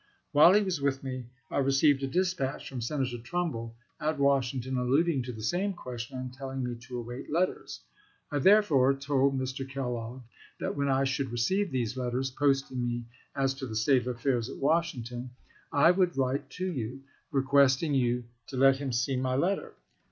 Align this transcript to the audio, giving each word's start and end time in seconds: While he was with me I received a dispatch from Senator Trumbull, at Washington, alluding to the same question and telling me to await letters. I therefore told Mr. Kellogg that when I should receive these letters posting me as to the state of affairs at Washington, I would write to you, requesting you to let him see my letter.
While 0.31 0.53
he 0.53 0.63
was 0.63 0.81
with 0.81 1.03
me 1.03 1.25
I 1.51 1.59
received 1.59 2.01
a 2.01 2.07
dispatch 2.07 2.67
from 2.67 2.81
Senator 2.81 3.19
Trumbull, 3.19 3.75
at 3.99 4.17
Washington, 4.17 4.75
alluding 4.79 5.21
to 5.21 5.31
the 5.31 5.43
same 5.43 5.73
question 5.73 6.17
and 6.17 6.33
telling 6.33 6.63
me 6.63 6.73
to 6.73 6.97
await 6.97 7.31
letters. 7.31 7.81
I 8.31 8.39
therefore 8.39 8.95
told 8.95 9.37
Mr. 9.37 9.63
Kellogg 9.69 10.23
that 10.59 10.75
when 10.75 10.89
I 10.89 11.03
should 11.03 11.29
receive 11.31 11.69
these 11.69 11.97
letters 11.97 12.31
posting 12.31 12.81
me 12.83 13.03
as 13.35 13.53
to 13.53 13.67
the 13.67 13.75
state 13.75 14.07
of 14.07 14.15
affairs 14.15 14.49
at 14.49 14.57
Washington, 14.57 15.29
I 15.71 15.91
would 15.91 16.17
write 16.17 16.49
to 16.57 16.65
you, 16.65 17.03
requesting 17.31 17.93
you 17.93 18.23
to 18.47 18.57
let 18.57 18.77
him 18.77 18.91
see 18.91 19.15
my 19.15 19.35
letter. 19.35 19.73